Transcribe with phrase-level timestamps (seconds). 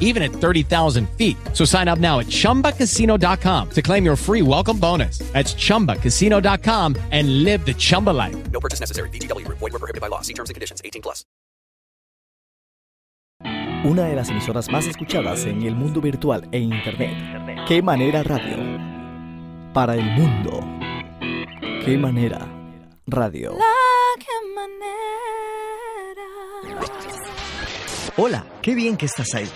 [0.00, 1.36] even at 30,000 feet.
[1.52, 5.18] So sign up now at ChumbaCasino.com to claim your free welcome bonus.
[5.32, 8.50] That's ChumbaCasino.com and live the Chumba life.
[8.50, 9.10] No purchase necessary.
[9.10, 9.46] VGW.
[9.48, 10.22] Void were prohibited by law.
[10.22, 10.82] See terms and conditions.
[10.84, 11.24] 18 plus.
[13.84, 17.16] Una de las emisoras más escuchadas en el mundo virtual e Internet.
[17.68, 18.56] ¿Qué manera radio?
[19.72, 20.60] Para el mundo.
[21.84, 22.40] ¿Qué manera
[23.06, 23.52] radio?
[23.52, 23.74] La
[24.18, 24.98] que manera.
[28.20, 29.48] Hola, qué bien que estás ahí.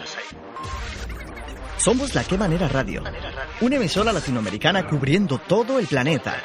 [1.78, 3.02] Somos La Qué Manera Radio,
[3.60, 6.40] una emisora latinoamericana cubriendo todo el planeta.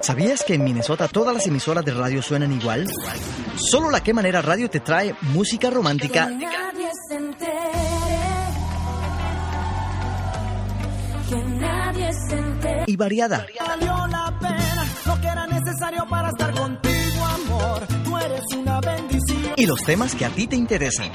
[0.00, 2.88] ¿Sabías que en Minnesota todas las emisoras de radio suenan igual?
[3.56, 6.28] Solo La Qué Manera Radio te trae música romántica
[11.28, 12.10] Que nadie
[19.56, 21.10] y los temas que a ti te interesan.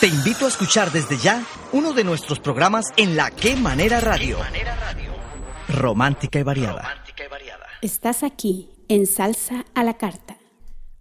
[0.00, 1.42] Te invito a escuchar desde ya
[1.72, 4.38] uno de nuestros programas en La Qué Manera Radio.
[5.68, 7.02] Romántica y variada.
[7.82, 10.36] Estás aquí en Salsa a la Carta.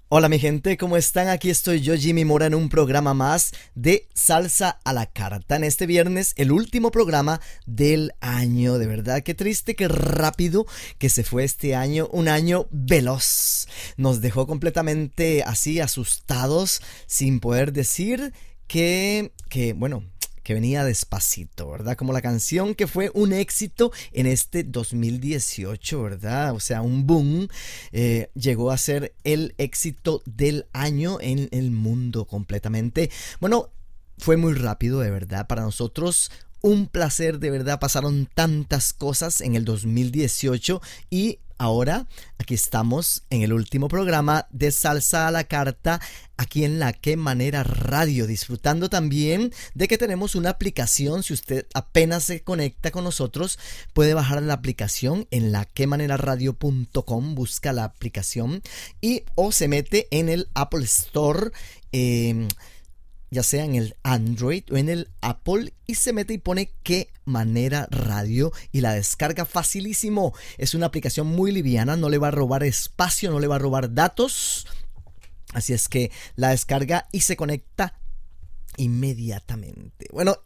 [0.08, 1.30] Hola mi gente, ¿cómo están?
[1.30, 5.56] Aquí estoy yo, Jimmy Mora, en un programa más de Salsa a la Carta.
[5.56, 8.78] En este viernes, el último programa del año.
[8.78, 10.68] De verdad, qué triste, qué rápido
[11.00, 12.08] que se fue este año.
[12.12, 13.68] Un año veloz.
[13.98, 18.32] Nos dejó completamente así, asustados, sin poder decir
[18.68, 20.04] que, que bueno,
[20.46, 21.98] que venía despacito, ¿verdad?
[21.98, 26.54] Como la canción que fue un éxito en este 2018, ¿verdad?
[26.54, 27.48] O sea, un boom.
[27.92, 33.10] eh, llegó a ser el éxito del año en el mundo completamente.
[33.40, 33.72] Bueno,
[34.20, 36.30] fue muy rápido, de verdad, para nosotros.
[36.62, 40.80] Un placer, de verdad, pasaron tantas cosas en el 2018
[41.10, 42.08] y ahora
[42.38, 46.00] aquí estamos en el último programa de Salsa a la Carta,
[46.38, 51.66] aquí en la Que Manera Radio, disfrutando también de que tenemos una aplicación, si usted
[51.74, 53.58] apenas se conecta con nosotros,
[53.94, 58.62] puede bajar la aplicación en la quemanera.radio.com, busca la aplicación
[59.02, 61.52] y o se mete en el Apple Store.
[61.92, 62.48] eh,
[63.36, 67.12] ya sea en el Android o en el Apple y se mete y pone qué
[67.26, 70.34] manera radio y la descarga facilísimo.
[70.58, 73.60] Es una aplicación muy liviana, no le va a robar espacio, no le va a
[73.60, 74.68] robar datos.
[75.54, 78.00] Así es que la descarga y se conecta
[78.78, 80.08] inmediatamente.
[80.14, 80.38] Bueno,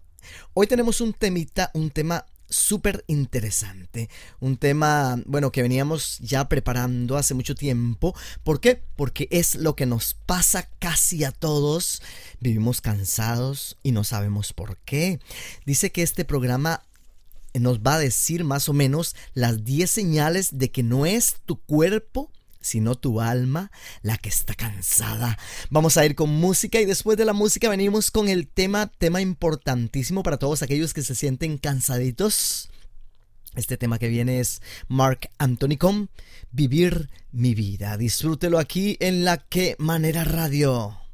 [0.56, 4.10] hoy tenemos un temita, un tema súper interesante.
[4.40, 8.16] Un tema, bueno, que veníamos ya preparando hace mucho tiempo.
[8.44, 8.82] ¿Por qué?
[8.96, 12.02] Porque es lo que nos pasa casi a todos.
[12.40, 15.20] Vivimos cansados y no sabemos por qué.
[15.66, 16.84] Dice que este programa
[17.54, 21.60] nos va a decir más o menos las 10 señales de que no es tu
[21.60, 22.32] cuerpo
[22.62, 23.72] sino tu alma
[24.02, 25.38] la que está cansada.
[25.70, 29.22] Vamos a ir con música y después de la música venimos con el tema, tema
[29.22, 32.70] importantísimo para todos aquellos que se sienten cansaditos.
[33.56, 36.10] Este tema que viene es Mark Anthony con
[36.52, 37.98] Vivir mi vida.
[37.98, 41.09] Disfrútelo aquí en la que manera radio.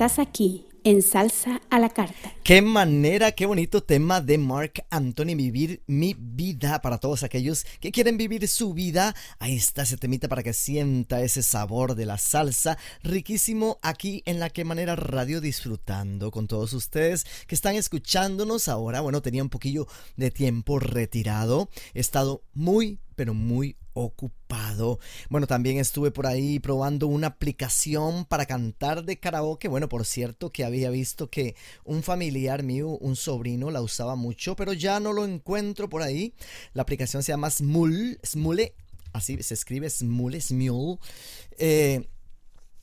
[0.00, 2.32] Estás aquí en Salsa a la Carta.
[2.42, 7.92] Qué manera, qué bonito tema de Mark Anthony, vivir mi vida para todos aquellos que
[7.92, 9.14] quieren vivir su vida.
[9.40, 14.40] Ahí está ese temita para que sienta ese sabor de la salsa riquísimo aquí en
[14.40, 19.02] la que manera radio disfrutando con todos ustedes que están escuchándonos ahora.
[19.02, 21.68] Bueno, tenía un poquillo de tiempo retirado.
[21.92, 24.98] He estado muy, pero muy ocupado.
[25.28, 29.68] Bueno, también estuve por ahí probando una aplicación para cantar de karaoke.
[29.68, 34.56] Bueno, por cierto, que había visto que un familiar mío, un sobrino, la usaba mucho,
[34.56, 36.32] pero ya no lo encuentro por ahí.
[36.72, 38.72] La aplicación se llama Smule, Smule,
[39.12, 40.98] así se escribe Smule, Smule.
[41.58, 42.08] Eh,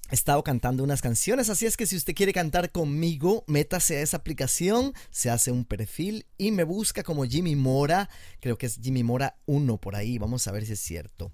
[0.10, 4.02] He estado cantando unas canciones, así es que si usted quiere cantar conmigo, métase a
[4.02, 8.10] esa aplicación, se hace un perfil y me busca como Jimmy Mora,
[8.40, 11.32] creo que es Jimmy Mora 1 por ahí, vamos a ver si es cierto.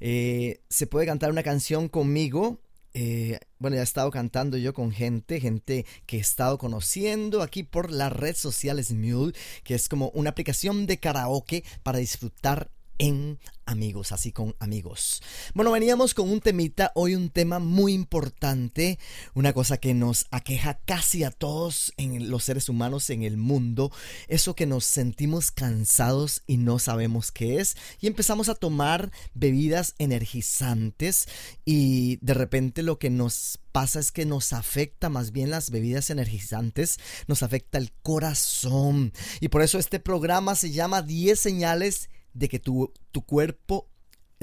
[0.00, 2.60] Eh, se puede cantar una canción conmigo.
[2.96, 7.62] eh, bueno, ya he estado cantando yo con gente, gente que he estado conociendo aquí
[7.64, 9.34] por la red social Smule,
[9.64, 15.22] que es como una aplicación de karaoke para disfrutar en amigos, así con amigos.
[15.54, 18.98] Bueno, veníamos con un temita, hoy un tema muy importante,
[19.34, 23.90] una cosa que nos aqueja casi a todos en los seres humanos en el mundo,
[24.28, 29.94] eso que nos sentimos cansados y no sabemos qué es, y empezamos a tomar bebidas
[29.98, 31.26] energizantes
[31.64, 36.10] y de repente lo que nos pasa es que nos afecta más bien las bebidas
[36.10, 39.12] energizantes, nos afecta el corazón.
[39.40, 43.88] Y por eso este programa se llama 10 señales de que tu, tu cuerpo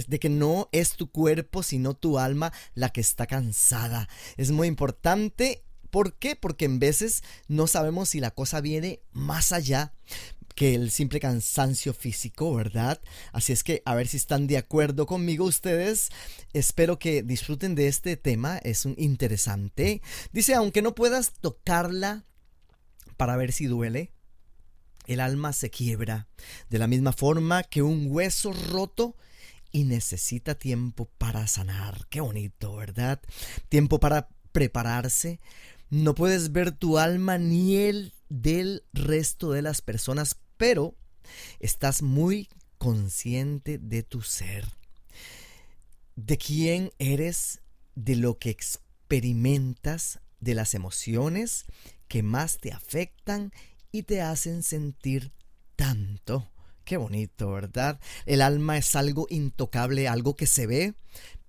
[0.08, 4.10] de que no es tu cuerpo, sino tu alma la que está cansada.
[4.38, 5.64] Es muy importante.
[5.90, 6.36] ¿Por qué?
[6.36, 9.94] Porque en veces no sabemos si la cosa viene más allá
[10.56, 13.02] que el simple cansancio físico, ¿verdad?
[13.32, 16.10] Así es que a ver si están de acuerdo conmigo ustedes.
[16.54, 20.02] Espero que disfruten de este tema, es un interesante.
[20.32, 22.26] Dice, aunque no puedas tocarla
[23.18, 24.12] para ver si duele,
[25.14, 26.28] el alma se quiebra
[26.70, 29.16] de la misma forma que un hueso roto
[29.72, 32.08] y necesita tiempo para sanar.
[32.10, 33.22] Qué bonito, ¿verdad?
[33.70, 35.40] Tiempo para prepararse.
[35.90, 40.96] No puedes ver tu alma ni el del resto de las personas, pero
[41.60, 44.66] estás muy consciente de tu ser,
[46.16, 47.62] de quién eres,
[47.96, 51.66] de lo que experimentas, de las emociones
[52.08, 53.54] que más te afectan
[53.92, 55.32] y te hacen sentir
[55.76, 56.50] tanto.
[56.84, 58.00] Qué bonito, ¿verdad?
[58.26, 60.94] El alma es algo intocable, algo que se ve,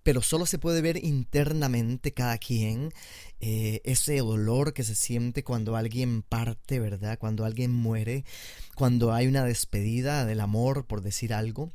[0.02, 2.92] pero solo se puede ver internamente cada quien
[3.40, 7.18] eh, ese dolor que se siente cuando alguien parte, ¿verdad?
[7.18, 8.24] Cuando alguien muere,
[8.74, 11.70] cuando hay una despedida del amor, por decir algo.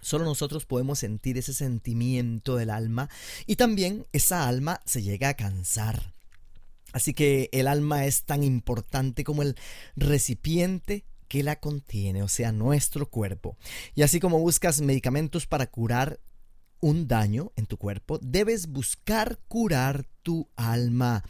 [0.00, 3.08] Solo nosotros podemos sentir ese sentimiento del alma
[3.46, 6.17] y también esa alma se llega a cansar.
[6.92, 9.56] Así que el alma es tan importante como el
[9.96, 13.56] recipiente que la contiene, o sea, nuestro cuerpo.
[13.94, 16.20] Y así como buscas medicamentos para curar
[16.80, 21.24] un daño en tu cuerpo, debes buscar curar tu alma.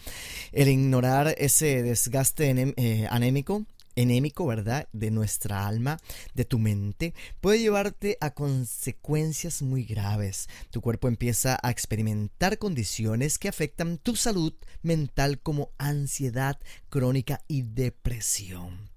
[0.52, 3.66] El ignorar ese desgaste eh, anémico
[3.98, 4.88] enémico, ¿verdad?
[4.92, 5.98] De nuestra alma,
[6.32, 10.48] de tu mente, puede llevarte a consecuencias muy graves.
[10.70, 17.62] Tu cuerpo empieza a experimentar condiciones que afectan tu salud mental como ansiedad crónica y
[17.62, 18.88] depresión.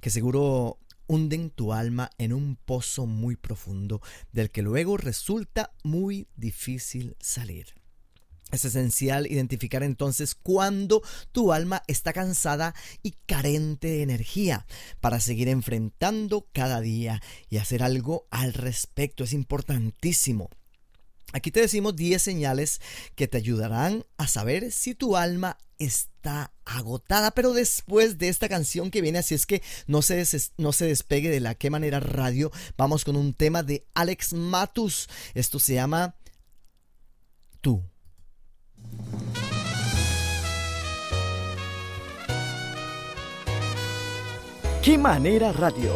[0.00, 4.00] Que seguro hunden tu alma en un pozo muy profundo
[4.32, 7.81] del que luego resulta muy difícil salir.
[8.52, 14.66] Es esencial identificar entonces cuando tu alma está cansada y carente de energía
[15.00, 19.24] para seguir enfrentando cada día y hacer algo al respecto.
[19.24, 20.50] Es importantísimo.
[21.32, 22.82] Aquí te decimos 10 señales
[23.14, 28.90] que te ayudarán a saber si tu alma está agotada, pero después de esta canción
[28.90, 30.24] que viene, así es que no se,
[30.58, 35.08] no se despegue de la que manera radio, vamos con un tema de Alex Matus.
[35.32, 36.16] Esto se llama
[37.62, 37.91] Tú.
[44.82, 45.92] ¿Qué manera radio?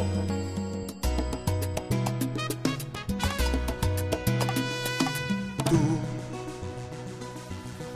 [5.69, 5.76] Tú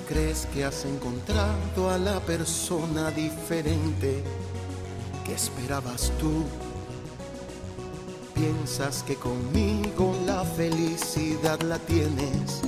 [0.09, 4.25] crees que has encontrado a la persona diferente
[5.25, 6.45] que esperabas tú.
[8.35, 12.63] Piensas que conmigo la felicidad la tienes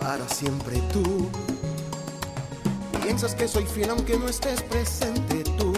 [0.00, 1.28] para siempre tú.
[3.02, 5.72] Piensas que soy fiel aunque no estés presente tú.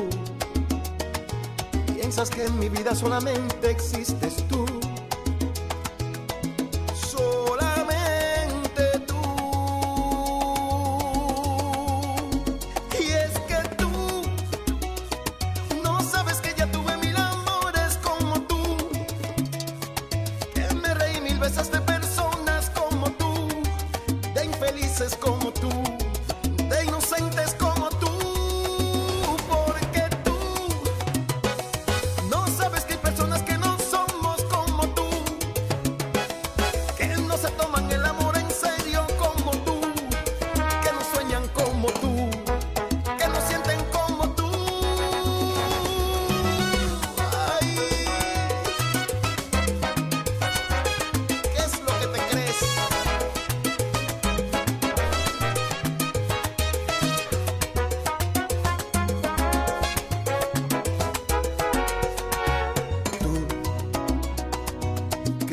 [1.94, 4.64] Piensas que en mi vida solamente existes tú.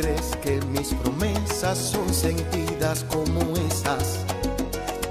[0.01, 4.19] Crees que mis promesas son sentidas como esas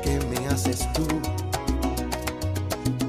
[0.02, 1.06] que me haces tú.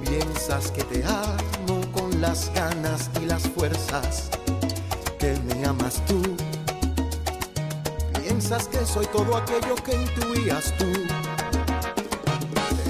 [0.02, 4.30] Piensas que te amo con las ganas y las fuerzas
[5.20, 6.22] que me amas tú.
[8.22, 10.92] Piensas que soy todo aquello que intuías tú.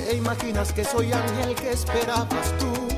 [0.05, 2.88] Te imaginas que soy ángel que esperabas tú.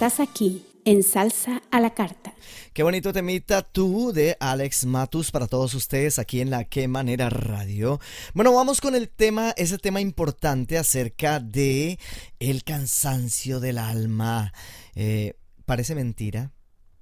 [0.00, 2.32] Estás aquí en Salsa a la Carta.
[2.72, 7.28] Qué bonito temita tú de Alex Matus para todos ustedes aquí en la Qué Manera
[7.28, 8.00] Radio.
[8.32, 11.98] Bueno, vamos con el tema, ese tema importante acerca de
[12.38, 14.54] el cansancio del alma.
[14.94, 15.34] Eh,
[15.66, 16.50] parece mentira,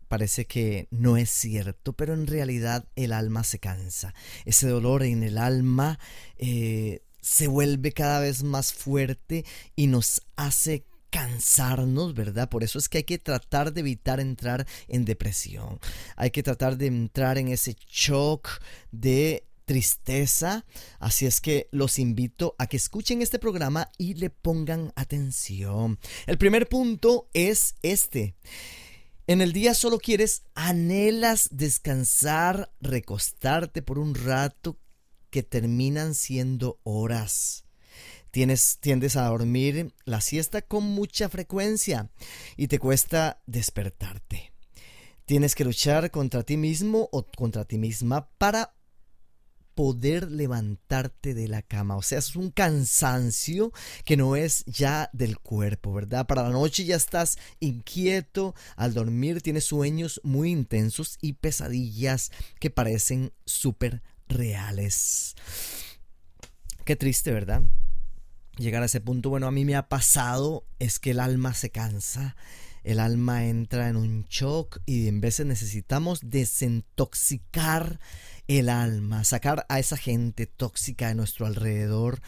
[0.09, 4.13] parece que no es cierto, pero en realidad el alma se cansa.
[4.45, 6.01] Ese dolor en el alma
[6.37, 9.45] eh, se vuelve cada vez más fuerte
[9.77, 12.49] y nos hace cansarnos, ¿verdad?
[12.49, 15.79] Por eso es que hay que tratar de evitar entrar en depresión.
[16.17, 18.49] Hay que tratar de entrar en ese shock
[18.91, 20.65] de tristeza.
[20.99, 25.99] Así es que los invito a que escuchen este programa y le pongan atención.
[26.27, 28.35] El primer punto es este.
[29.27, 34.79] En el día solo quieres, anhelas descansar, recostarte por un rato
[35.31, 37.68] que terminan siendo horas.
[38.31, 42.11] Tienes, tiendes a dormir la siesta con mucha frecuencia
[42.57, 44.53] y te cuesta despertarte.
[45.25, 48.75] Tienes que luchar contra ti mismo o contra ti misma para
[49.79, 51.97] poder levantarte de la cama.
[51.97, 53.73] O sea, es un cansancio
[54.05, 56.27] que no es ya del cuerpo, ¿verdad?
[56.27, 62.71] Para la noche ya estás inquieto, al dormir tienes sueños muy intensos y pesadillas que
[62.71, 65.37] parecen súper reales.
[66.85, 67.63] Qué triste, ¿verdad?
[68.59, 71.71] Llegar a ese punto, bueno, a mí me ha pasado, es que el alma se
[71.71, 72.37] cansa,
[72.83, 78.01] el alma entra en un shock y en veces necesitamos desintoxicar
[78.49, 82.21] el alma, sacar a esa gente tóxica de nuestro alrededor,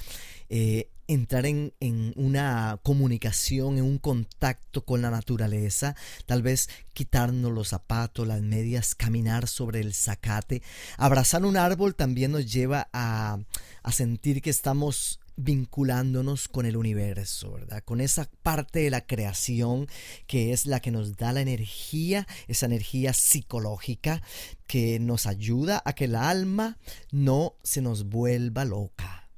[0.49, 7.51] eh, entrar en, en, una comunicación, en un contacto con la naturaleza, tal vez quitarnos
[7.51, 10.62] los zapatos, las medias, caminar sobre el zacate,
[10.97, 13.38] abrazar un árbol también nos lleva a,
[13.83, 17.83] a sentir que estamos vinculándonos con el universo, ¿verdad?
[17.85, 19.87] Con esa parte de la creación
[20.26, 24.22] que es la que nos da la energía, esa energía psicológica
[24.66, 26.79] que nos ayuda a que el alma
[27.11, 29.29] no se nos vuelva loca.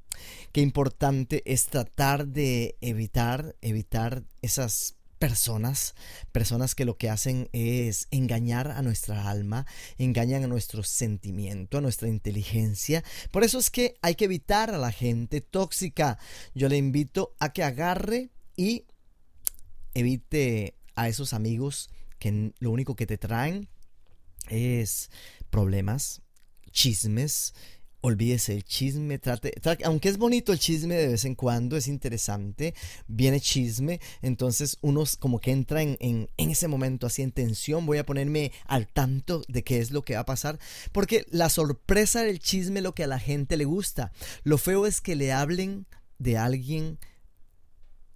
[0.53, 5.95] Qué importante es tratar de evitar, evitar esas personas,
[6.33, 11.81] personas que lo que hacen es engañar a nuestra alma, engañan a nuestro sentimiento, a
[11.81, 13.05] nuestra inteligencia.
[13.31, 16.19] Por eso es que hay que evitar a la gente tóxica.
[16.57, 18.87] Yo le invito a que agarre y
[19.95, 23.69] evite a esos amigos que lo único que te traen
[24.49, 25.09] es
[25.51, 26.21] problemas,
[26.73, 27.55] chismes,
[28.03, 32.75] olvídese el chisme, trate, aunque es bonito el chisme de vez en cuando, es interesante,
[33.07, 37.99] viene chisme, entonces uno como que entra en, en, ese momento así en tensión, voy
[37.99, 40.59] a ponerme al tanto de qué es lo que va a pasar,
[40.91, 44.13] porque la sorpresa del chisme es lo que a la gente le gusta,
[44.43, 45.87] lo feo es que le hablen
[46.19, 46.99] de alguien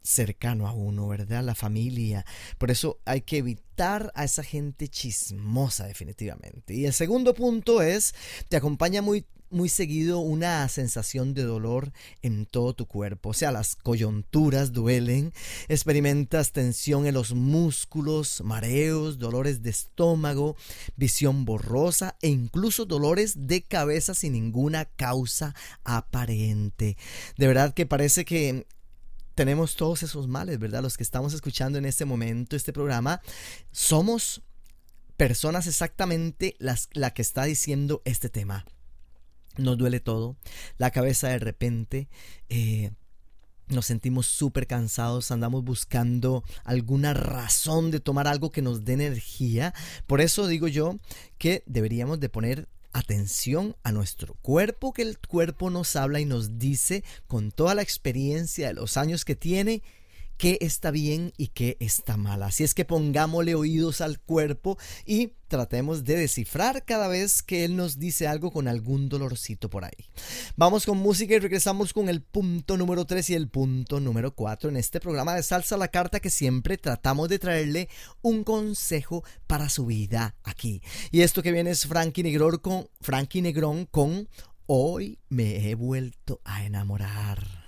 [0.03, 1.43] cercano a uno, ¿verdad?
[1.43, 2.25] La familia.
[2.59, 6.75] Por eso hay que evitar a esa gente chismosa definitivamente.
[6.75, 8.15] Y el segundo punto es,
[8.49, 13.31] te acompaña muy muy seguido una sensación de dolor en todo tu cuerpo.
[13.31, 15.33] O sea, las coyunturas duelen,
[15.69, 20.57] experimentas tensión en los músculos, mareos, dolores de estómago,
[20.97, 25.55] visión borrosa e incluso dolores de cabeza sin ninguna causa
[25.85, 26.97] aparente.
[27.37, 28.67] De verdad que parece que
[29.35, 30.83] tenemos todos esos males, ¿verdad?
[30.83, 33.21] Los que estamos escuchando en este momento este programa,
[33.71, 34.43] somos
[35.17, 38.65] personas exactamente las la que está diciendo este tema.
[39.57, 40.37] Nos duele todo,
[40.79, 42.09] la cabeza de repente,
[42.49, 42.91] eh,
[43.69, 49.75] nos sentimos súper cansados, andamos buscando alguna razón de tomar algo que nos dé energía.
[50.07, 50.97] Por eso digo yo
[51.39, 56.59] que deberíamos de poner atención a nuestro cuerpo, que el cuerpo nos habla y nos
[56.59, 59.83] dice con toda la experiencia de los años que tiene
[60.37, 62.43] qué está bien y qué está mal.
[62.43, 67.77] Así es que pongámosle oídos al cuerpo y tratemos de descifrar cada vez que él
[67.77, 70.11] nos dice algo con algún dolorcito por ahí.
[70.57, 74.71] Vamos con música y regresamos con el punto número 3 y el punto número 4
[74.71, 77.89] en este programa de Salsa la Carta que siempre tratamos de traerle
[78.23, 80.83] un consejo para su vida aquí.
[81.11, 84.29] Y esto que viene es Frankie Negrón con, Frankie Negrón con
[84.69, 87.66] Hoy me he vuelto a enamorar.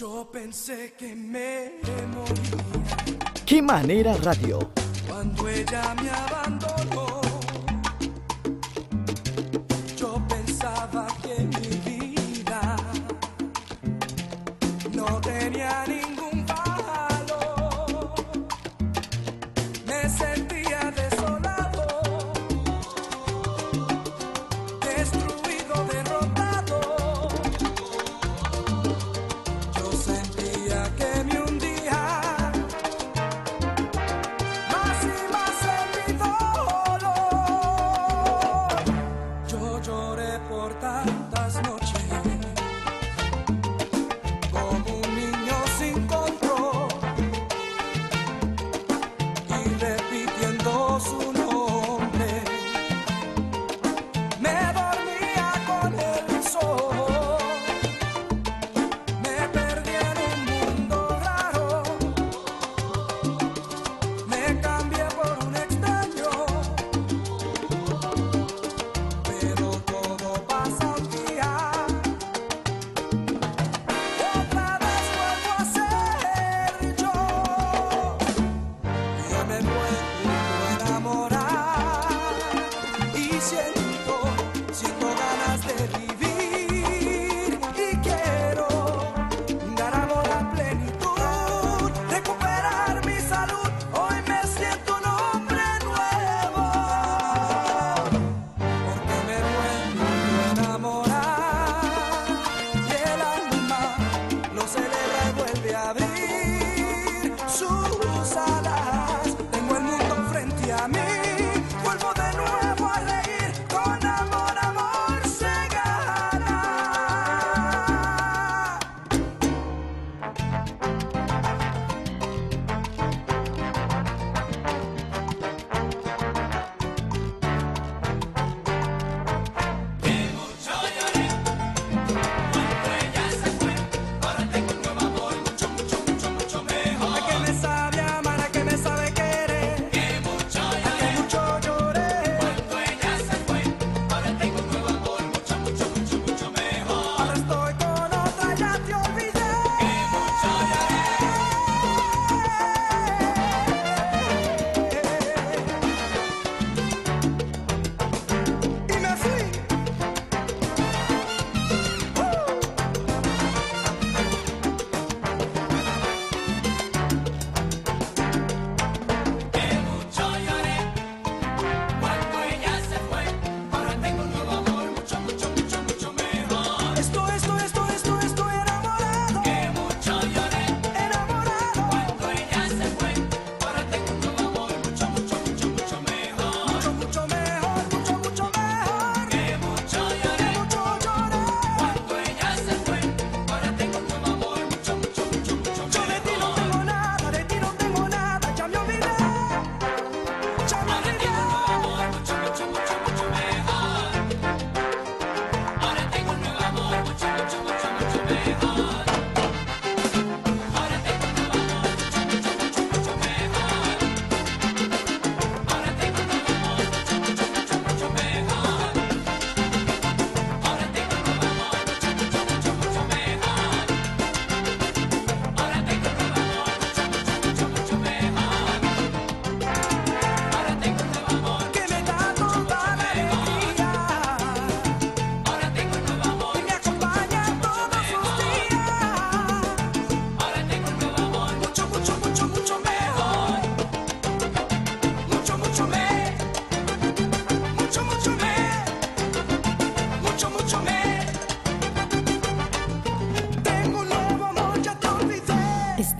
[0.00, 1.72] Yo pensé que me
[2.14, 4.70] moría ¡Qué manera radio!
[5.06, 7.19] cuando ella me abandonó.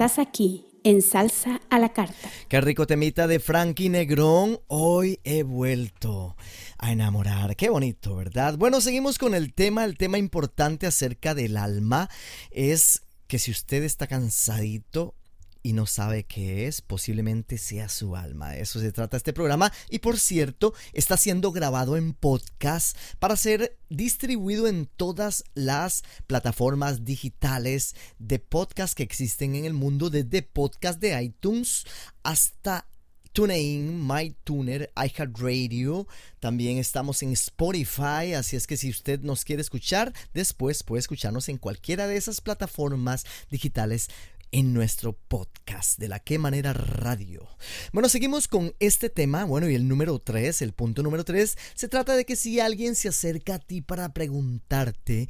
[0.01, 2.31] Estás aquí en Salsa a la Carta.
[2.49, 4.59] Qué rico temita de Frankie Negrón.
[4.67, 6.39] Hoy he vuelto
[6.79, 7.55] a enamorar.
[7.55, 8.57] Qué bonito, ¿verdad?
[8.57, 9.85] Bueno, seguimos con el tema.
[9.85, 12.09] El tema importante acerca del alma
[12.51, 15.17] es que si usted está cansadito,
[15.63, 18.51] y no sabe qué es, posiblemente sea su alma.
[18.51, 19.73] De eso se trata este programa.
[19.89, 27.05] Y por cierto, está siendo grabado en podcast para ser distribuido en todas las plataformas
[27.05, 31.85] digitales de podcast que existen en el mundo, desde podcast de iTunes
[32.23, 32.87] hasta
[33.33, 36.07] TuneIn, MyTuner, iHeartRadio.
[36.41, 41.49] También estamos en Spotify, así es que si usted nos quiere escuchar, después puede escucharnos
[41.49, 44.09] en cualquiera de esas plataformas digitales
[44.53, 47.49] en nuestro podcast de la qué manera radio.
[47.93, 51.89] Bueno, seguimos con este tema, bueno, y el número 3, el punto número 3, se
[51.89, 55.29] trata de que si alguien se acerca a ti para preguntarte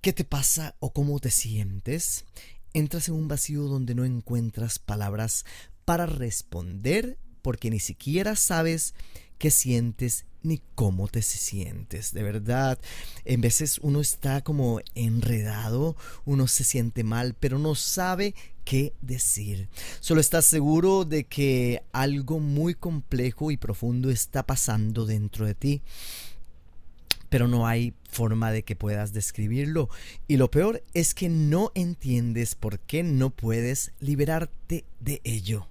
[0.00, 2.24] qué te pasa o cómo te sientes,
[2.72, 5.44] entras en un vacío donde no encuentras palabras
[5.84, 8.94] para responder porque ni siquiera sabes
[9.38, 12.12] qué sientes ni cómo te sientes.
[12.12, 12.78] De verdad,
[13.24, 19.68] en veces uno está como enredado, uno se siente mal, pero no sabe qué decir.
[20.00, 25.82] Solo estás seguro de que algo muy complejo y profundo está pasando dentro de ti.
[27.28, 29.90] Pero no hay forma de que puedas describirlo.
[30.28, 35.68] Y lo peor es que no entiendes por qué no puedes liberarte de ello.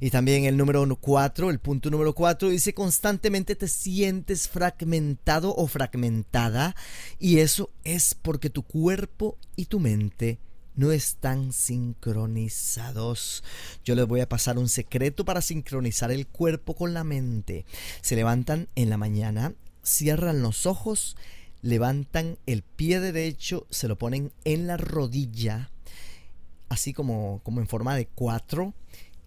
[0.00, 5.66] Y también el número 4, el punto número 4 dice constantemente te sientes fragmentado o
[5.66, 6.74] fragmentada
[7.18, 10.38] y eso es porque tu cuerpo y tu mente
[10.76, 13.44] no están sincronizados.
[13.84, 17.64] Yo les voy a pasar un secreto para sincronizar el cuerpo con la mente.
[18.00, 21.16] Se levantan en la mañana, cierran los ojos,
[21.62, 25.70] levantan el pie derecho, se lo ponen en la rodilla,
[26.68, 28.74] así como, como en forma de cuatro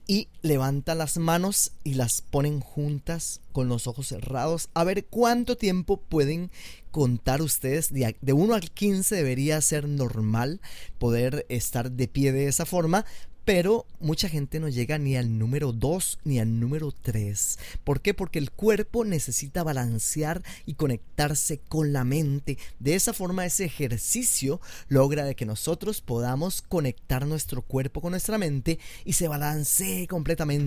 [0.08, 4.70] y levanta las manos y las ponen juntas con los ojos cerrados.
[4.74, 6.50] A ver cuánto tiempo pueden
[6.92, 7.92] contar ustedes.
[7.92, 10.62] De 1 al 15 debería ser normal
[10.98, 13.06] poder estar de pie de esa forma.
[13.48, 17.58] Pero mucha gente no llega ni al número 2 ni al número 3.
[17.86, 18.14] ¿Por qué?
[18.14, 22.58] Porque el cuerpo necesita balancear y conectarse con la mente.
[22.80, 28.38] De esa forma ese ejercicio logra de que nosotros podamos conectar nuestro cuerpo con nuestra
[28.38, 30.67] mente y se balancee completamente.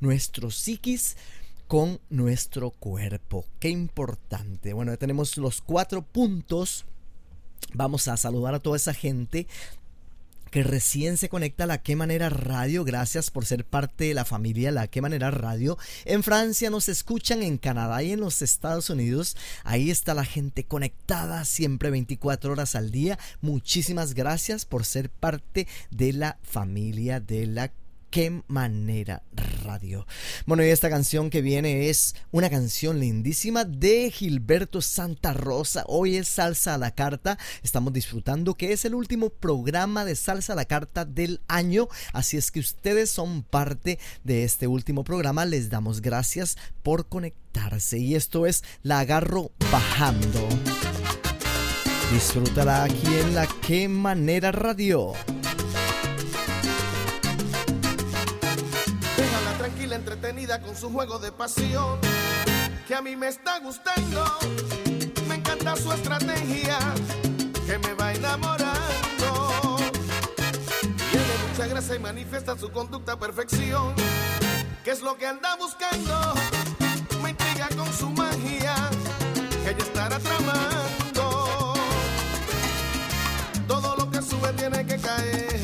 [0.00, 1.16] Nuestro psiquis
[1.68, 3.44] con nuestro cuerpo.
[3.60, 4.72] Qué importante.
[4.72, 6.86] Bueno, ya tenemos los cuatro puntos.
[7.74, 9.46] Vamos a saludar a toda esa gente
[10.50, 12.84] que recién se conecta a la Qué Manera Radio.
[12.84, 15.76] Gracias por ser parte de la familia La Qué Manera Radio.
[16.06, 19.36] En Francia nos escuchan, en Canadá y en los Estados Unidos.
[19.64, 23.18] Ahí está la gente conectada siempre 24 horas al día.
[23.42, 27.72] Muchísimas gracias por ser parte de la familia de la
[28.14, 29.24] qué manera
[29.64, 30.06] radio.
[30.46, 35.82] Bueno, y esta canción que viene es una canción lindísima de Gilberto Santa Rosa.
[35.88, 37.38] Hoy es Salsa a la Carta.
[37.64, 41.88] Estamos disfrutando que es el último programa de Salsa a la Carta del año.
[42.12, 45.44] Así es que ustedes son parte de este último programa.
[45.44, 47.98] Les damos gracias por conectarse.
[47.98, 50.48] Y esto es La Agarro Bajando.
[52.12, 55.14] Disfrútala aquí en la Qué Manera Radio.
[59.94, 61.98] Entretenida con su juego de pasión,
[62.86, 64.24] que a mí me está gustando.
[65.28, 66.78] Me encanta su estrategia,
[67.66, 69.76] que me va enamorando.
[70.80, 73.94] Tiene mucha gracia y manifiesta su conducta a perfección.
[74.82, 76.34] ¿Qué es lo que anda buscando?
[77.22, 78.74] Me intriga con su magia,
[79.62, 81.74] que ella estará tramando.
[83.66, 85.63] Todo lo que sube tiene que caer.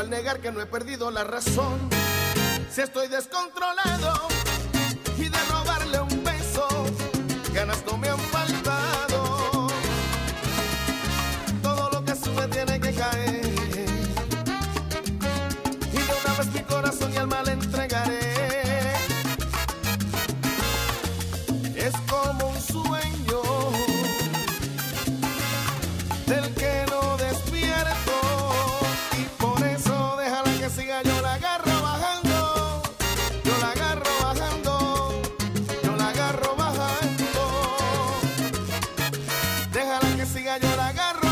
[0.00, 1.78] Al negar que no he perdido la razón.
[2.70, 3.97] Si estoy descontrolado
[40.76, 41.27] la agarro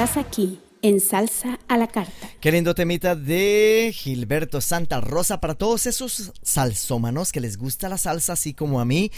[0.00, 2.30] Aquí en Salsa a la Carta.
[2.40, 7.98] Qué lindo temita de Gilberto Santa Rosa para todos esos salsómanos que les gusta la
[7.98, 9.12] salsa así como a mí.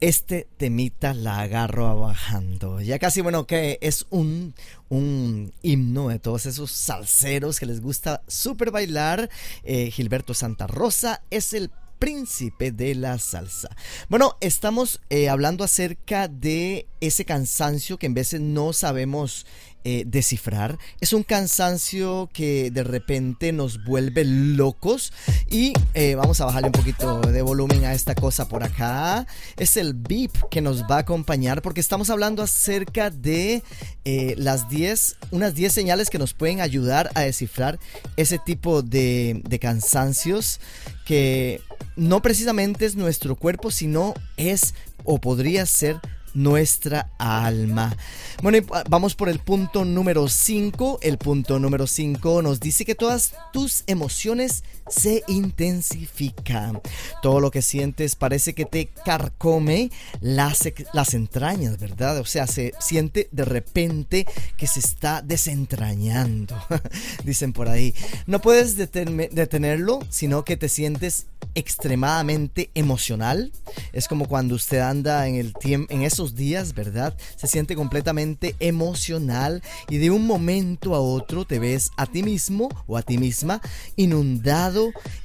[0.00, 2.80] Este temita la agarro bajando.
[2.80, 4.54] Ya casi, bueno, que es un,
[4.88, 9.28] un himno de todos esos salseros que les gusta súper bailar.
[9.64, 11.70] Eh, Gilberto Santa Rosa es el
[12.02, 13.68] príncipe de la salsa.
[14.08, 19.46] Bueno, estamos eh, hablando acerca de ese cansancio que en veces no sabemos
[19.84, 20.78] eh, descifrar.
[21.00, 25.12] Es un cansancio que de repente nos vuelve locos
[25.50, 29.26] y eh, vamos a bajarle un poquito de volumen a esta cosa por acá.
[29.56, 33.62] Es el beep que nos va a acompañar porque estamos hablando acerca de
[34.04, 37.80] eh, las 10, unas 10 señales que nos pueden ayudar a descifrar
[38.16, 40.60] ese tipo de, de cansancios
[41.04, 41.60] que
[41.96, 44.74] no precisamente es nuestro cuerpo, sino es
[45.04, 46.00] o podría ser
[46.34, 47.96] nuestra alma.
[48.42, 51.00] Bueno, vamos por el punto número 5.
[51.02, 56.80] El punto número 5 nos dice que todas tus emociones se intensifican.
[57.22, 62.18] Todo lo que sientes parece que te carcome las, las entrañas, ¿verdad?
[62.18, 64.26] O sea, se siente de repente
[64.56, 66.56] que se está desentrañando.
[67.24, 67.94] Dicen por ahí.
[68.26, 73.52] No puedes detenerlo, sino que te sientes extremadamente emocional.
[73.92, 77.16] Es como cuando usted anda en el en esos días, ¿verdad?
[77.36, 82.68] Se siente completamente emocional y de un momento a otro te ves a ti mismo
[82.86, 83.60] o a ti misma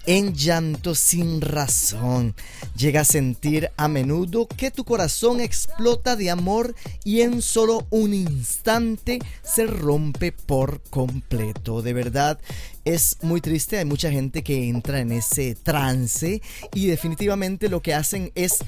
[0.06, 2.36] en llanto sin razón.
[2.76, 8.14] Llega a sentir a menudo que tu corazón explota de amor y en solo un
[8.14, 11.82] instante se rompe por completo.
[11.82, 12.40] De verdad,
[12.88, 16.42] es muy triste, hay mucha gente que entra en ese trance
[16.74, 18.60] y definitivamente lo que hacen es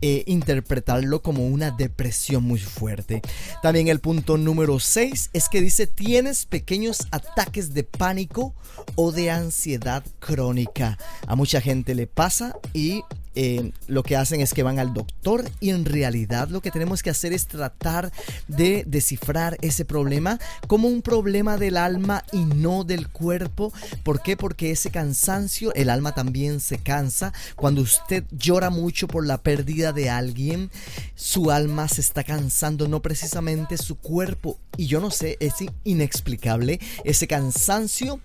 [0.00, 3.20] eh, interpretarlo como una depresión muy fuerte.
[3.62, 8.54] También el punto número 6 es que dice tienes pequeños ataques de pánico
[8.94, 10.96] o de ansiedad crónica.
[11.26, 13.02] A mucha gente le pasa y
[13.34, 17.02] eh, lo que hacen es que van al doctor y en realidad lo que tenemos
[17.02, 18.12] que hacer es tratar
[18.48, 23.72] de descifrar ese problema como un problema del alma y no del cuerpo.
[24.02, 24.36] ¿Por qué?
[24.36, 27.32] Porque ese cansancio, el alma también se cansa.
[27.56, 30.70] Cuando usted llora mucho por la pérdida de alguien,
[31.14, 34.58] su alma se está cansando, no precisamente su cuerpo.
[34.76, 35.54] Y yo no sé, es
[35.84, 38.20] inexplicable ese cansancio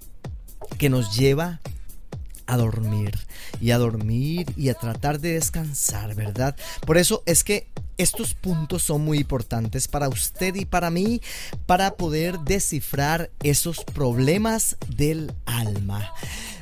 [0.78, 1.60] que nos lleva
[2.50, 3.12] a dormir
[3.62, 6.56] y a dormir y a tratar de descansar, ¿verdad?
[6.86, 7.68] Por eso es que
[8.00, 11.22] estos puntos son muy importantes para usted y para mí
[11.68, 16.12] para poder descifrar esos problemas del alma.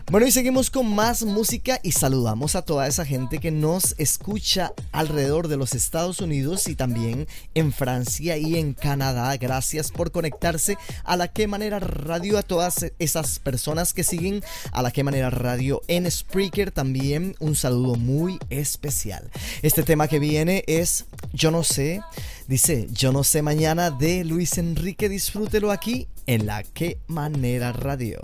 [0.09, 4.71] Bueno, y seguimos con más música y saludamos a toda esa gente que nos escucha
[4.93, 9.35] alrededor de los Estados Unidos y también en Francia y en Canadá.
[9.35, 14.81] Gracias por conectarse a la que manera radio, a todas esas personas que siguen a
[14.81, 16.71] la que manera radio en Spreaker.
[16.71, 19.29] También un saludo muy especial.
[19.61, 21.99] Este tema que viene es Yo no sé.
[22.47, 28.23] Dice, yo no sé mañana de Luis Enrique, disfrútelo aquí en la que manera radio.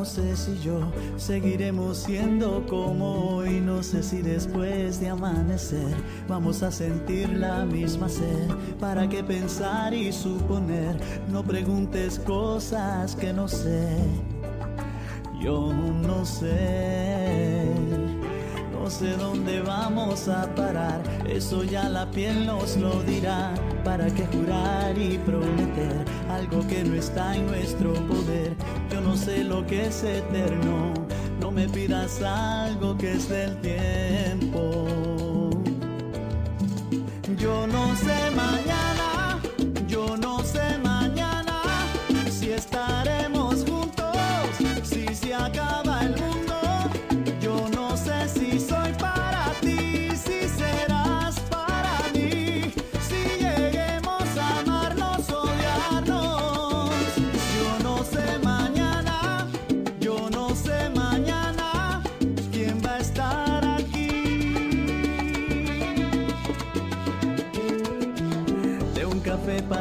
[0.00, 0.80] No sé si yo
[1.18, 3.60] seguiremos siendo como hoy.
[3.60, 5.94] No sé si después de amanecer
[6.26, 8.48] vamos a sentir la misma sed.
[8.78, 10.96] ¿Para qué pensar y suponer?
[11.30, 13.90] No preguntes cosas que no sé.
[15.38, 17.66] Yo no sé.
[18.72, 23.52] No sé dónde vamos a parar, eso ya la piel nos lo dirá.
[23.84, 28.56] ¿Para qué jurar y prometer algo que no está en nuestro poder?
[29.04, 30.92] No sé lo que es eterno,
[31.40, 35.50] no me pidas algo que es del tiempo.
[37.38, 38.19] Yo no sé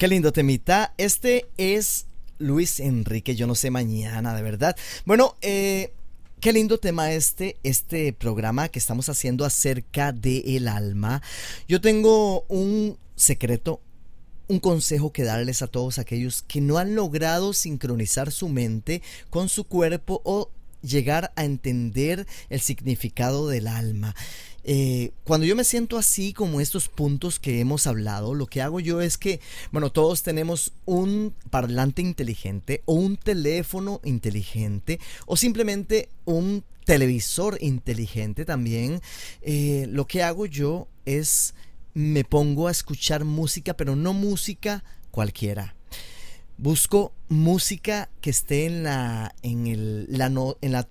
[0.00, 0.94] Qué lindo temita.
[0.96, 2.06] Este es
[2.38, 4.74] Luis Enrique, yo no sé mañana, de verdad.
[5.04, 5.92] Bueno, eh,
[6.40, 11.20] Qué lindo tema este, este programa que estamos haciendo acerca de el alma.
[11.68, 13.82] Yo tengo un secreto,
[14.48, 19.50] un consejo que darles a todos aquellos que no han logrado sincronizar su mente con
[19.50, 24.14] su cuerpo o llegar a entender el significado del alma.
[24.64, 28.80] Eh, cuando yo me siento así como estos puntos que hemos hablado, lo que hago
[28.80, 29.40] yo es que,
[29.72, 38.44] bueno, todos tenemos un parlante inteligente o un teléfono inteligente o simplemente un televisor inteligente
[38.44, 39.00] también.
[39.42, 41.54] Eh, lo que hago yo es
[41.94, 45.74] me pongo a escuchar música, pero no música cualquiera.
[46.56, 50.26] Busco música que esté en la, en el, la,
[50.60, 50.88] en la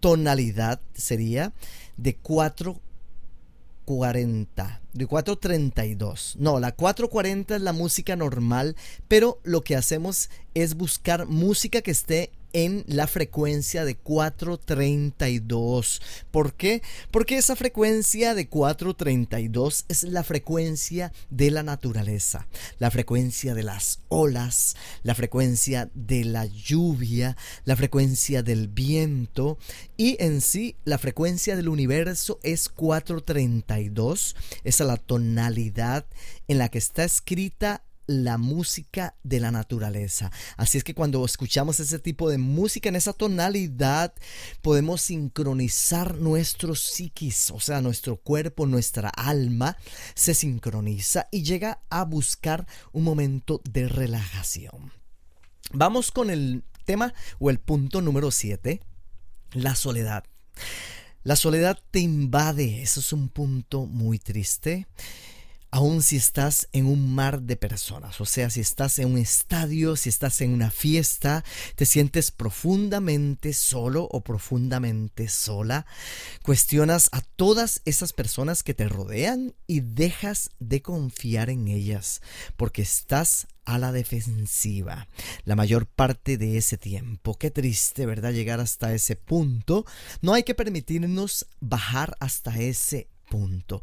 [0.00, 1.52] tonalidad, sería
[1.96, 2.16] de
[3.84, 6.36] 440, de 432.
[6.38, 8.76] No, la 440 es la música normal,
[9.08, 16.02] pero lo que hacemos es buscar música que esté en la frecuencia de 432.
[16.30, 16.82] ¿Por qué?
[17.10, 22.48] Porque esa frecuencia de 432 es la frecuencia de la naturaleza,
[22.78, 29.58] la frecuencia de las olas, la frecuencia de la lluvia, la frecuencia del viento
[29.96, 34.36] y en sí la frecuencia del universo es 432.
[34.64, 36.06] Esa es la tonalidad
[36.48, 40.30] en la que está escrita la música de la naturaleza.
[40.56, 44.14] Así es que cuando escuchamos ese tipo de música en esa tonalidad,
[44.60, 49.76] podemos sincronizar nuestro psiquis, o sea, nuestro cuerpo, nuestra alma
[50.14, 54.92] se sincroniza y llega a buscar un momento de relajación.
[55.72, 58.80] Vamos con el tema o el punto número 7,
[59.54, 60.24] la soledad.
[61.24, 64.86] La soledad te invade, eso es un punto muy triste
[65.72, 69.96] aun si estás en un mar de personas, o sea, si estás en un estadio,
[69.96, 71.44] si estás en una fiesta,
[71.76, 75.86] te sientes profundamente solo o profundamente sola,
[76.42, 82.20] cuestionas a todas esas personas que te rodean y dejas de confiar en ellas,
[82.58, 85.08] porque estás a la defensiva
[85.44, 87.38] la mayor parte de ese tiempo.
[87.38, 88.32] Qué triste, ¿verdad?
[88.32, 89.86] Llegar hasta ese punto.
[90.20, 93.82] No hay que permitirnos bajar hasta ese punto.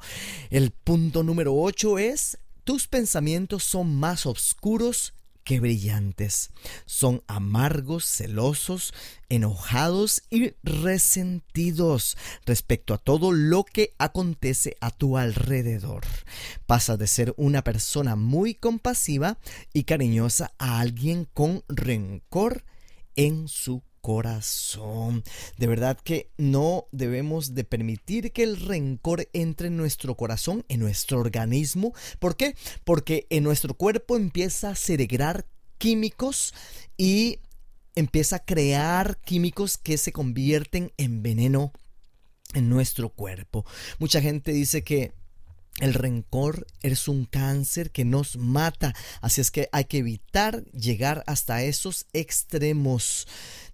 [0.50, 5.14] El punto número 8 es, tus pensamientos son más oscuros
[5.50, 6.52] que brillantes.
[6.86, 8.94] Son amargos, celosos,
[9.30, 16.04] enojados y resentidos respecto a todo lo que acontece a tu alrededor.
[16.68, 19.40] Pasas de ser una persona muy compasiva
[19.74, 22.64] y cariñosa a alguien con rencor
[23.16, 25.24] en su corazón.
[25.58, 30.80] De verdad que no debemos de permitir que el rencor entre en nuestro corazón, en
[30.80, 31.94] nuestro organismo.
[32.20, 32.56] ¿Por qué?
[32.84, 35.46] Porque en nuestro cuerpo empieza a segregar
[35.78, 36.54] químicos
[36.98, 37.40] y
[37.96, 41.74] empieza a crear químicos que se convierten en veneno
[42.54, 43.66] en nuestro cuerpo.
[44.00, 45.14] Mucha gente dice que
[45.80, 51.24] el rencor es un cáncer que nos mata, así es que hay que evitar llegar
[51.26, 53.28] hasta esos extremos.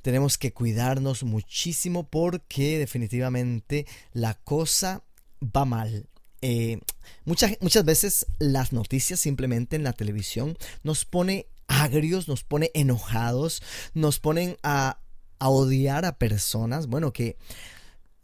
[0.06, 5.02] Tenemos que cuidarnos muchísimo porque definitivamente la cosa
[5.42, 6.08] va mal.
[6.44, 6.80] Eh,
[7.24, 13.64] muchas, muchas veces las noticias simplemente en la televisión nos pone agrios, nos pone enojados,
[13.96, 15.00] nos ponen a,
[15.40, 17.36] a odiar a personas, bueno, que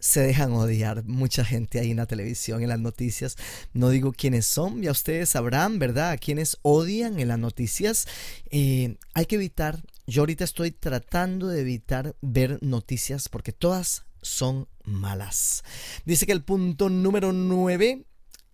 [0.02, 3.38] se dejan odiar mucha gente ahí en la televisión, en las noticias.
[3.74, 6.12] No digo quiénes son, ya ustedes sabrán, ¿verdad?
[6.12, 8.08] A quienes odian en las noticias.
[8.50, 14.68] Eh, hay que evitar, yo ahorita estoy tratando de evitar ver noticias porque todas son
[14.84, 15.64] malas.
[16.06, 18.06] Dice que el punto número 9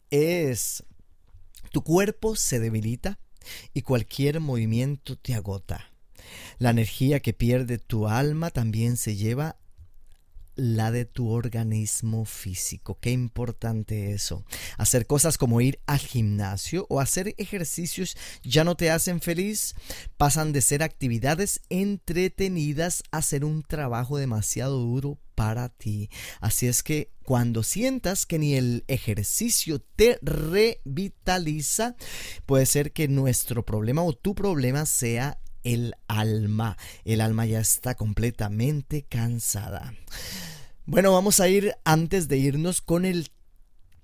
[0.09, 0.83] es,
[1.71, 3.19] tu cuerpo se debilita
[3.73, 5.91] y cualquier movimiento te agota.
[6.59, 9.57] La energía que pierde tu alma también se lleva
[10.57, 12.97] la de tu organismo físico.
[12.99, 14.43] Qué importante eso.
[14.77, 19.75] Hacer cosas como ir al gimnasio o hacer ejercicios ya no te hacen feliz.
[20.17, 26.09] Pasan de ser actividades entretenidas a ser un trabajo demasiado duro para ti.
[26.41, 31.95] Así es que cuando sientas que ni el ejercicio te revitaliza,
[32.47, 36.77] puede ser que nuestro problema o tu problema sea el alma.
[37.03, 39.93] El alma ya está completamente cansada.
[40.85, 43.29] Bueno, vamos a ir antes de irnos con el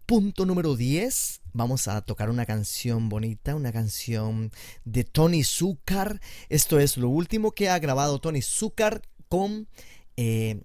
[0.06, 1.40] punto número 10.
[1.54, 4.52] Vamos a tocar una canción bonita, una canción
[4.84, 6.20] de Tony Zucker.
[6.50, 9.70] Esto es lo último que ha grabado Tony Zucker con
[10.18, 10.60] eh,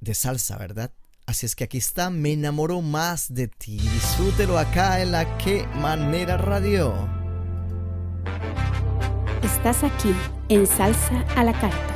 [0.00, 0.92] de salsa, ¿verdad?
[1.24, 3.78] Así es que aquí está, me enamoro más de ti.
[3.78, 7.21] Disfrútelo acá en la que manera radio.
[9.42, 10.14] Estás aquí
[10.48, 11.91] en Salsa a la Carta.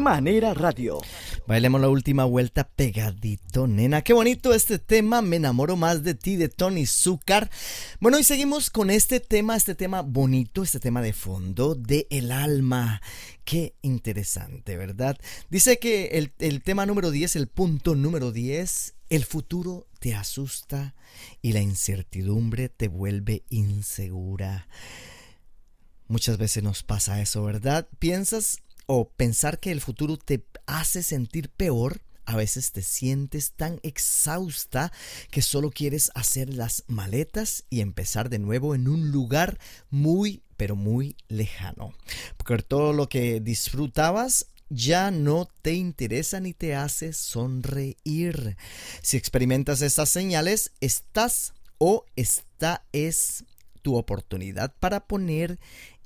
[0.00, 0.98] manera radio.
[1.46, 4.02] Bailemos la última vuelta pegadito, nena.
[4.02, 7.50] Qué bonito este tema, me enamoro más de ti, de Tony Zúcar.
[8.00, 12.32] Bueno, y seguimos con este tema, este tema bonito, este tema de fondo, de el
[12.32, 13.00] alma.
[13.44, 15.18] Qué interesante, ¿verdad?
[15.50, 20.94] Dice que el, el tema número 10, el punto número 10, el futuro te asusta
[21.42, 24.66] y la incertidumbre te vuelve insegura.
[26.08, 27.86] Muchas veces nos pasa eso, ¿verdad?
[27.98, 28.62] Piensas
[28.92, 34.90] o pensar que el futuro te hace sentir peor, a veces te sientes tan exhausta
[35.30, 39.60] que solo quieres hacer las maletas y empezar de nuevo en un lugar
[39.90, 41.94] muy, pero muy lejano.
[42.36, 48.56] Porque todo lo que disfrutabas ya no te interesa ni te hace sonreír.
[49.02, 53.44] Si experimentas estas señales, estás o esta es
[53.82, 55.60] tu oportunidad para poner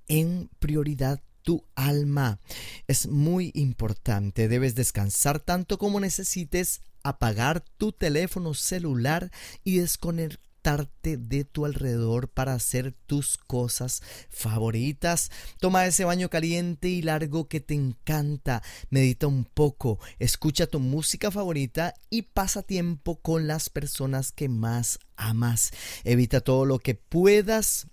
[0.07, 2.41] en prioridad tu alma.
[2.89, 9.31] Es muy importante, debes descansar tanto como necesites, apagar tu teléfono celular
[9.63, 15.31] y desconectarte de tu alrededor para hacer tus cosas favoritas.
[15.61, 18.63] Toma ese baño caliente y largo que te encanta.
[18.89, 24.99] Medita un poco, escucha tu música favorita y pasa tiempo con las personas que más
[25.17, 25.73] amas.
[26.03, 27.87] Evita todo lo que puedas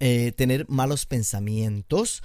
[0.00, 2.22] eh, tener malos pensamientos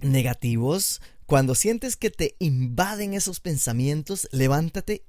[0.00, 1.00] negativos.
[1.26, 5.04] Cuando sientes que te invaden esos pensamientos, levántate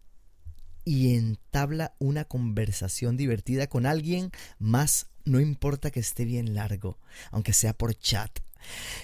[0.86, 7.00] y entabla una conversación divertida con alguien más, no importa que esté bien largo,
[7.32, 8.40] aunque sea por chat.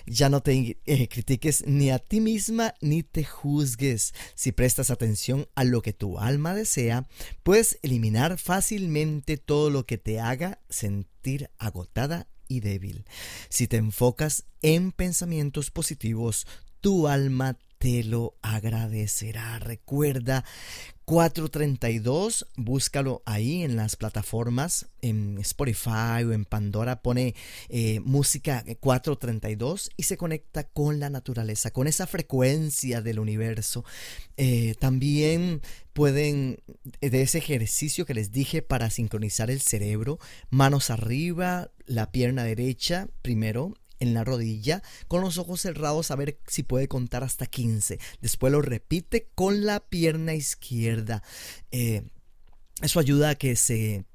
[0.05, 4.13] Ya no te eh, critiques ni a ti misma ni te juzgues.
[4.35, 7.07] Si prestas atención a lo que tu alma desea,
[7.43, 13.05] puedes eliminar fácilmente todo lo que te haga sentir agotada y débil.
[13.47, 16.45] Si te enfocas en pensamientos positivos,
[16.81, 19.57] tu alma te lo agradecerá.
[19.59, 20.43] Recuerda
[21.09, 27.33] 432, búscalo ahí en las plataformas, en Spotify o en Pandora, pone
[27.69, 33.83] eh, música 432 y se conecta con la naturaleza, con esa frecuencia del universo.
[34.37, 36.59] Eh, también pueden,
[37.01, 40.19] de ese ejercicio que les dije para sincronizar el cerebro,
[40.51, 46.39] manos arriba, la pierna derecha primero en la rodilla, con los ojos cerrados a ver
[46.47, 47.99] si puede contar hasta 15.
[48.21, 51.23] Después lo repite con la pierna izquierda.
[51.71, 52.03] Eh,
[52.81, 54.05] eso ayuda a que se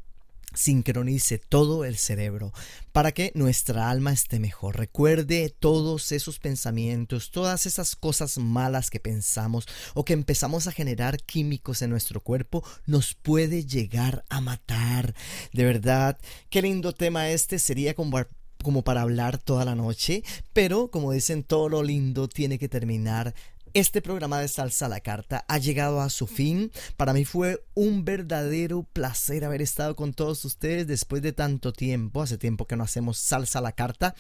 [0.55, 2.53] sincronice todo el cerebro
[2.93, 4.77] para que nuestra alma esté mejor.
[4.79, 11.23] Recuerde todos esos pensamientos, todas esas cosas malas que pensamos o que empezamos a generar
[11.23, 15.15] químicos en nuestro cuerpo, nos puede llegar a matar.
[15.53, 16.19] De verdad,
[16.51, 18.19] qué lindo tema este sería como
[18.65, 23.33] como para hablar toda la noche, pero como dicen, todo lo lindo tiene que terminar
[23.75, 26.71] este programa de Salsa a la Carta ha llegado a su fin.
[26.97, 32.23] Para mí fue un verdadero placer haber estado con todos ustedes después de tanto tiempo.
[32.23, 34.15] Hace tiempo que no hacemos Salsa a la Carta.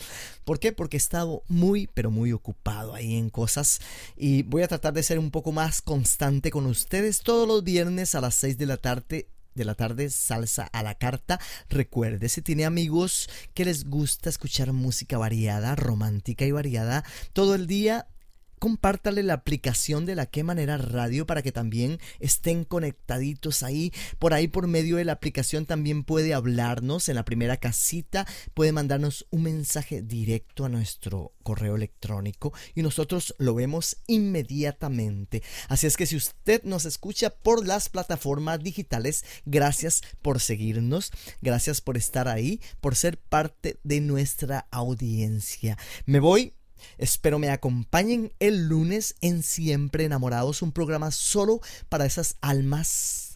[0.44, 0.72] ¿Por qué?
[0.72, 3.80] Porque he estado muy, pero muy ocupado ahí en cosas.
[4.16, 8.16] Y voy a tratar de ser un poco más constante con ustedes todos los viernes
[8.16, 11.40] a las 6 de la tarde de la tarde, salsa a la carta.
[11.68, 17.66] Recuerde, si tiene amigos que les gusta escuchar música variada, romántica y variada todo el
[17.66, 18.06] día,
[18.64, 23.92] compártale la aplicación de la qué manera radio para que también estén conectaditos ahí.
[24.18, 28.72] Por ahí por medio de la aplicación también puede hablarnos en la primera casita, puede
[28.72, 35.42] mandarnos un mensaje directo a nuestro correo electrónico y nosotros lo vemos inmediatamente.
[35.68, 41.10] Así es que si usted nos escucha por las plataformas digitales, gracias por seguirnos,
[41.42, 45.76] gracias por estar ahí, por ser parte de nuestra audiencia.
[46.06, 46.54] Me voy
[46.98, 53.34] Espero me acompañen el lunes en Siempre Enamorados, un programa solo para esas almas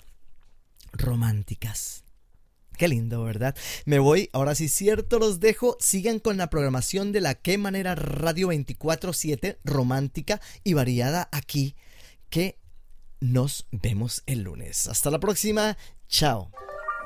[0.93, 2.05] románticas.
[2.79, 3.57] Qué lindo, ¿verdad?
[3.87, 5.77] Me voy, ahora sí cierto, los dejo.
[5.81, 11.75] Sigan con la programación de la Qué Manera Radio 24-7, romántica y variada aquí,
[12.31, 12.57] que
[13.21, 14.87] nos vemos el lunes.
[14.87, 15.77] Hasta la próxima,
[16.07, 16.53] chao.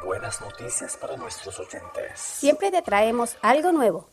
[0.04, 2.20] Buenas noticias para nuestros oyentes.
[2.20, 4.10] Siempre te traemos algo nuevo.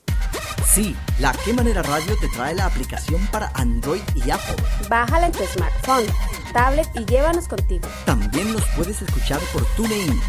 [0.65, 4.55] Sí, la Qué Manera Radio te trae la aplicación para Android y Apple.
[4.89, 6.05] Bájala en tu smartphone,
[6.53, 7.87] tablet y llévanos contigo.
[8.05, 10.19] También nos puedes escuchar por TuneIn.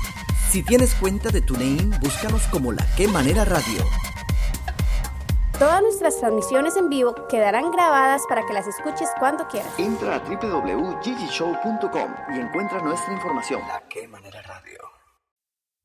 [0.51, 3.85] Si tienes cuenta de TuneIn, búscanos como la Qué Manera Radio.
[5.61, 9.71] Todas nuestras transmisiones en vivo quedarán grabadas para que las escuches cuando quieras.
[9.79, 13.61] Entra a www.gigishow.com y encuentra nuestra información.
[13.69, 14.90] La Qué Manera Radio.